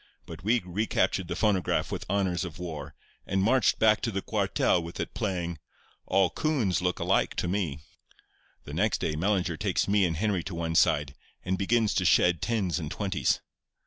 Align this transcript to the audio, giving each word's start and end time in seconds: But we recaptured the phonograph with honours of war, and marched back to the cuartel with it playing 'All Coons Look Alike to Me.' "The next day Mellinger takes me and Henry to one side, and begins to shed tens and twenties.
But 0.25 0.43
we 0.43 0.63
recaptured 0.65 1.27
the 1.27 1.35
phonograph 1.35 1.91
with 1.91 2.09
honours 2.09 2.43
of 2.43 2.57
war, 2.57 2.95
and 3.27 3.43
marched 3.43 3.77
back 3.77 4.01
to 4.01 4.09
the 4.09 4.23
cuartel 4.23 4.81
with 4.81 4.99
it 4.99 5.13
playing 5.13 5.59
'All 6.07 6.31
Coons 6.31 6.81
Look 6.81 6.97
Alike 6.97 7.35
to 7.35 7.47
Me.' 7.47 7.81
"The 8.63 8.73
next 8.73 8.97
day 8.97 9.15
Mellinger 9.15 9.57
takes 9.59 9.87
me 9.87 10.05
and 10.05 10.17
Henry 10.17 10.41
to 10.45 10.55
one 10.55 10.73
side, 10.73 11.13
and 11.45 11.55
begins 11.55 11.93
to 11.93 12.05
shed 12.05 12.41
tens 12.41 12.79
and 12.79 12.89
twenties. 12.89 13.41